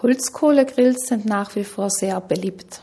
[0.00, 2.82] Holzkohlegrills sind nach wie vor sehr beliebt.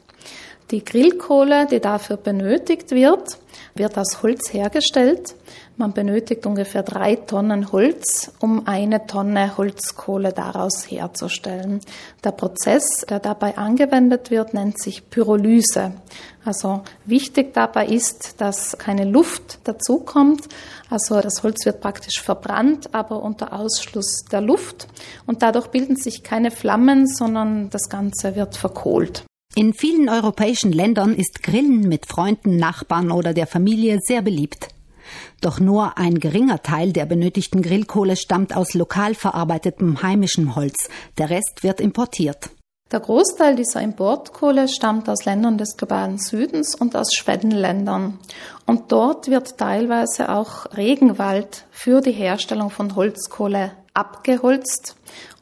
[0.72, 3.38] Die Grillkohle, die dafür benötigt wird,
[3.76, 5.36] wird aus Holz hergestellt.
[5.78, 11.82] Man benötigt ungefähr drei Tonnen Holz, um eine Tonne Holzkohle daraus herzustellen.
[12.24, 15.92] Der Prozess, der dabei angewendet wird, nennt sich Pyrolyse.
[16.44, 20.48] Also wichtig dabei ist, dass keine Luft dazukommt.
[20.90, 24.88] Also das Holz wird praktisch verbrannt, aber unter Ausschluss der Luft.
[25.28, 29.26] Und dadurch bilden sich keine Flammen, sondern das Ganze wird verkohlt.
[29.58, 34.68] In vielen europäischen Ländern ist Grillen mit Freunden, Nachbarn oder der Familie sehr beliebt.
[35.40, 40.90] Doch nur ein geringer Teil der benötigten Grillkohle stammt aus lokal verarbeitetem heimischem Holz.
[41.18, 42.50] Der Rest wird importiert.
[42.92, 48.20] Der Großteil dieser Importkohle stammt aus Ländern des globalen Südens und aus Schwellenländern.
[48.66, 54.98] Und dort wird teilweise auch Regenwald für die Herstellung von Holzkohle abgeholzt.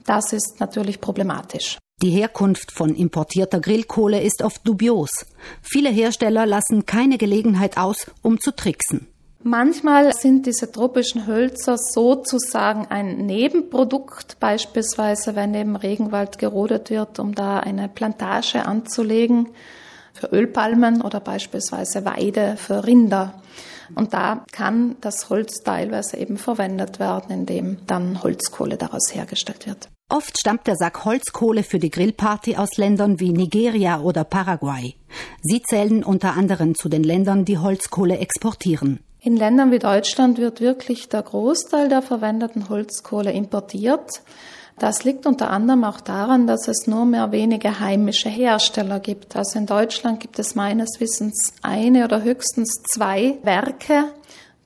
[0.05, 1.79] Das ist natürlich problematisch.
[2.03, 5.25] Die Herkunft von importierter Grillkohle ist oft dubios.
[5.61, 9.07] Viele Hersteller lassen keine Gelegenheit aus, um zu tricksen.
[9.41, 17.35] Manchmal sind diese tropischen Hölzer sozusagen ein Nebenprodukt, beispielsweise wenn im Regenwald gerodet wird, um
[17.35, 19.47] da eine Plantage anzulegen
[20.13, 23.41] für Ölpalmen oder beispielsweise Weide für Rinder.
[23.95, 29.87] Und da kann das Holz teilweise eben verwendet werden, indem dann Holzkohle daraus hergestellt wird.
[30.13, 34.93] Oft stammt der Sack Holzkohle für die Grillparty aus Ländern wie Nigeria oder Paraguay.
[35.41, 38.99] Sie zählen unter anderem zu den Ländern, die Holzkohle exportieren.
[39.21, 44.21] In Ländern wie Deutschland wird wirklich der Großteil der verwendeten Holzkohle importiert.
[44.77, 49.35] Das liegt unter anderem auch daran, dass es nur mehr wenige heimische Hersteller gibt.
[49.35, 54.03] Also in Deutschland gibt es meines Wissens eine oder höchstens zwei Werke,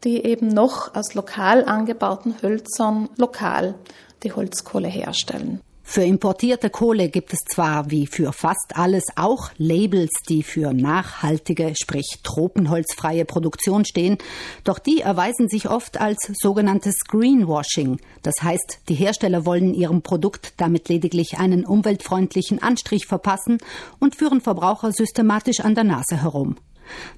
[0.03, 3.75] die eben noch aus lokal angebauten Hölzern lokal
[4.23, 5.61] die Holzkohle herstellen.
[5.89, 11.73] Für importierte Kohle gibt es zwar wie für fast alles auch Labels, die für nachhaltige,
[11.81, 14.17] sprich tropenholzfreie Produktion stehen,
[14.65, 18.01] doch die erweisen sich oft als sogenanntes Greenwashing.
[18.21, 23.57] Das heißt, die Hersteller wollen ihrem Produkt damit lediglich einen umweltfreundlichen Anstrich verpassen
[23.97, 26.57] und führen Verbraucher systematisch an der Nase herum.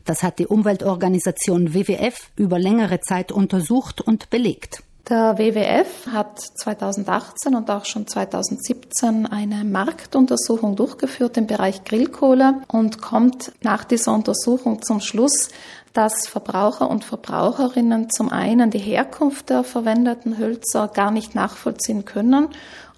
[0.05, 4.83] Das hat die Umweltorganisation WWF über längere Zeit untersucht und belegt.
[5.09, 13.01] Der WWF hat 2018 und auch schon 2017 eine Marktuntersuchung durchgeführt im Bereich Grillkohle und
[13.01, 15.49] kommt nach dieser Untersuchung zum Schluss,
[15.93, 22.49] dass Verbraucher und Verbraucherinnen zum einen die Herkunft der verwendeten Hölzer gar nicht nachvollziehen können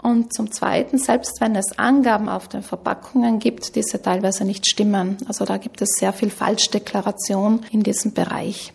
[0.02, 5.16] und zum Zweiten, selbst wenn es Angaben auf den Verpackungen gibt, diese teilweise nicht stimmen.
[5.30, 8.74] Also da gibt es sehr viel Falschdeklaration in diesem Bereich.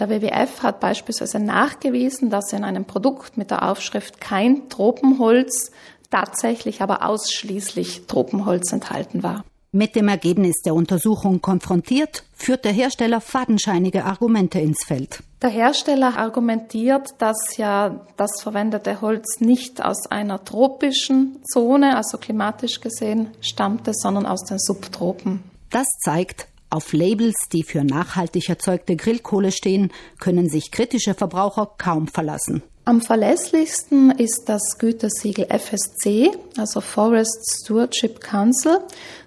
[0.00, 5.72] Der WWF hat beispielsweise nachgewiesen, dass in einem Produkt mit der Aufschrift kein Tropenholz
[6.10, 9.44] tatsächlich aber ausschließlich Tropenholz enthalten war.
[9.72, 15.22] Mit dem Ergebnis der Untersuchung konfrontiert, führt der Hersteller fadenscheinige Argumente ins Feld.
[15.42, 22.80] Der Hersteller argumentiert, dass ja das verwendete Holz nicht aus einer tropischen Zone, also klimatisch
[22.80, 25.44] gesehen, stammte, sondern aus den Subtropen.
[25.70, 32.08] Das zeigt, auf Labels, die für nachhaltig erzeugte Grillkohle stehen, können sich kritische Verbraucher kaum
[32.08, 32.62] verlassen.
[32.86, 38.78] Am verlässlichsten ist das Gütesiegel FSC, also Forest Stewardship Council.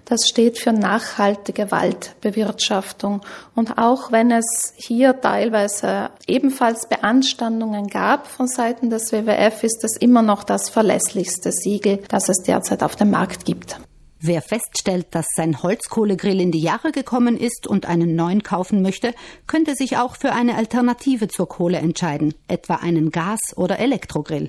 [0.04, 3.22] Das steht für nachhaltige Waldbewirtschaftung.
[3.54, 9.96] Und auch wenn es hier teilweise ebenfalls Beanstandungen gab von Seiten des WWF, ist es
[9.96, 13.78] immer noch das verlässlichste Siegel, das es derzeit auf dem Markt gibt.
[14.26, 19.12] Wer feststellt, dass sein Holzkohlegrill in die Jahre gekommen ist und einen neuen kaufen möchte,
[19.46, 24.42] könnte sich auch für eine Alternative zur Kohle entscheiden, etwa einen Gas- oder Elektrogrill.